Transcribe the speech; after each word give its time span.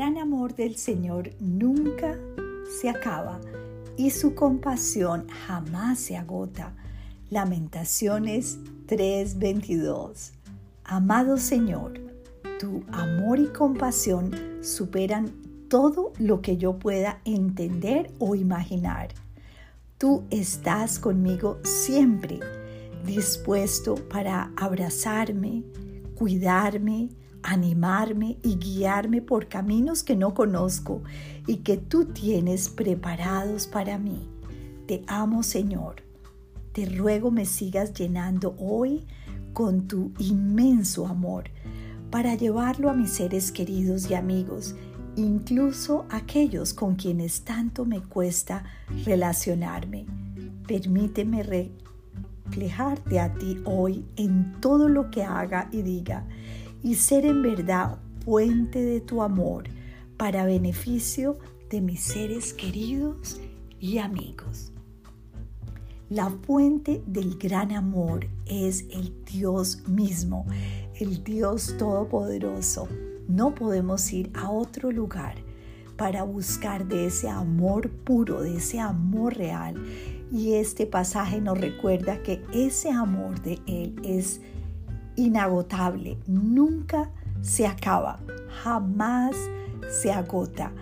amor 0.00 0.54
del 0.54 0.76
Señor 0.76 1.30
nunca 1.40 2.18
se 2.80 2.88
acaba 2.90 3.40
y 3.96 4.10
su 4.10 4.34
compasión 4.34 5.26
jamás 5.46 5.98
se 5.98 6.16
agota. 6.16 6.74
Lamentaciones 7.30 8.58
3:22. 8.86 10.32
Amado 10.84 11.38
Señor, 11.38 11.98
tu 12.60 12.84
amor 12.92 13.38
y 13.40 13.46
compasión 13.46 14.30
superan 14.62 15.32
todo 15.68 16.12
lo 16.18 16.42
que 16.42 16.56
yo 16.58 16.78
pueda 16.78 17.20
entender 17.24 18.10
o 18.18 18.34
imaginar. 18.34 19.08
Tú 19.98 20.24
estás 20.30 20.98
conmigo 20.98 21.58
siempre, 21.64 22.38
dispuesto 23.04 23.94
para 23.94 24.52
abrazarme, 24.56 25.64
cuidarme, 26.14 27.08
animarme 27.46 28.38
y 28.42 28.56
guiarme 28.56 29.22
por 29.22 29.48
caminos 29.48 30.02
que 30.02 30.16
no 30.16 30.34
conozco 30.34 31.02
y 31.46 31.58
que 31.58 31.76
tú 31.76 32.06
tienes 32.06 32.68
preparados 32.68 33.68
para 33.68 33.98
mí. 33.98 34.28
Te 34.86 35.04
amo, 35.06 35.42
Señor. 35.42 36.02
Te 36.72 36.86
ruego 36.86 37.30
me 37.30 37.46
sigas 37.46 37.94
llenando 37.94 38.54
hoy 38.58 39.06
con 39.52 39.86
tu 39.86 40.12
inmenso 40.18 41.06
amor 41.06 41.44
para 42.10 42.34
llevarlo 42.34 42.90
a 42.90 42.94
mis 42.94 43.10
seres 43.10 43.50
queridos 43.50 44.10
y 44.10 44.14
amigos, 44.14 44.74
incluso 45.16 46.04
aquellos 46.10 46.74
con 46.74 46.96
quienes 46.96 47.42
tanto 47.42 47.84
me 47.84 48.00
cuesta 48.00 48.64
relacionarme. 49.04 50.04
Permíteme 50.66 51.42
reflejarte 52.44 53.20
a 53.20 53.32
ti 53.34 53.60
hoy 53.64 54.04
en 54.16 54.60
todo 54.60 54.88
lo 54.88 55.10
que 55.10 55.22
haga 55.22 55.68
y 55.72 55.82
diga 55.82 56.26
y 56.82 56.94
ser 56.94 57.26
en 57.26 57.42
verdad 57.42 57.98
fuente 58.24 58.82
de 58.82 59.00
tu 59.00 59.22
amor 59.22 59.64
para 60.16 60.44
beneficio 60.46 61.38
de 61.70 61.80
mis 61.80 62.00
seres 62.00 62.52
queridos 62.54 63.40
y 63.80 63.98
amigos. 63.98 64.72
La 66.08 66.30
fuente 66.30 67.02
del 67.06 67.36
gran 67.36 67.72
amor 67.72 68.28
es 68.46 68.84
el 68.90 69.12
Dios 69.24 69.88
mismo, 69.88 70.46
el 70.94 71.24
Dios 71.24 71.74
Todopoderoso. 71.78 72.88
No 73.28 73.54
podemos 73.54 74.12
ir 74.12 74.30
a 74.34 74.50
otro 74.50 74.92
lugar 74.92 75.34
para 75.96 76.22
buscar 76.22 76.86
de 76.86 77.06
ese 77.06 77.28
amor 77.28 77.90
puro, 77.90 78.42
de 78.42 78.58
ese 78.58 78.78
amor 78.78 79.36
real. 79.36 79.74
Y 80.30 80.54
este 80.54 80.86
pasaje 80.86 81.40
nos 81.40 81.58
recuerda 81.58 82.22
que 82.22 82.40
ese 82.52 82.90
amor 82.90 83.42
de 83.42 83.58
Él 83.66 83.96
es 84.04 84.40
inagotable, 85.16 86.18
nunca 86.26 87.10
se 87.42 87.66
acaba, 87.66 88.18
jamás 88.62 89.36
se 89.88 90.12
agota. 90.12 90.72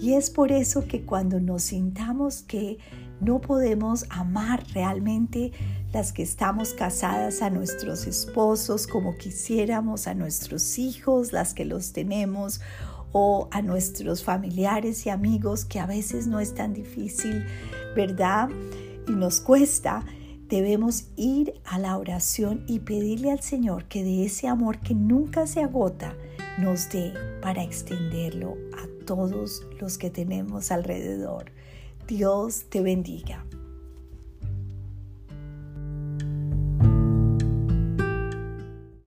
Y 0.00 0.14
es 0.14 0.30
por 0.30 0.52
eso 0.52 0.86
que 0.86 1.02
cuando 1.04 1.40
nos 1.40 1.62
sintamos 1.64 2.42
que 2.42 2.78
no 3.20 3.40
podemos 3.40 4.06
amar 4.08 4.64
realmente 4.72 5.52
las 5.92 6.12
que 6.12 6.22
estamos 6.22 6.72
casadas 6.72 7.42
a 7.42 7.50
nuestros 7.50 8.06
esposos 8.06 8.86
como 8.86 9.16
quisiéramos, 9.16 10.06
a 10.06 10.14
nuestros 10.14 10.78
hijos, 10.78 11.32
las 11.32 11.52
que 11.52 11.64
los 11.64 11.92
tenemos, 11.92 12.60
o 13.12 13.48
a 13.50 13.60
nuestros 13.60 14.22
familiares 14.22 15.04
y 15.06 15.10
amigos, 15.10 15.64
que 15.64 15.80
a 15.80 15.86
veces 15.86 16.26
no 16.28 16.40
es 16.40 16.54
tan 16.54 16.72
difícil, 16.72 17.44
¿verdad? 17.94 18.48
Y 19.08 19.12
nos 19.12 19.40
cuesta 19.40 20.04
debemos 20.50 21.04
ir 21.16 21.54
a 21.64 21.78
la 21.78 21.96
oración 21.96 22.64
y 22.66 22.80
pedirle 22.80 23.30
al 23.30 23.40
Señor 23.40 23.84
que 23.84 24.02
de 24.02 24.24
ese 24.26 24.48
amor 24.48 24.80
que 24.80 24.94
nunca 24.94 25.46
se 25.46 25.62
agota 25.62 26.14
nos 26.58 26.90
dé 26.90 27.14
para 27.40 27.62
extenderlo 27.62 28.56
a 28.76 29.06
todos 29.06 29.62
los 29.80 29.96
que 29.96 30.10
tenemos 30.10 30.72
alrededor. 30.72 31.52
Dios 32.06 32.64
te 32.68 32.82
bendiga. 32.82 33.44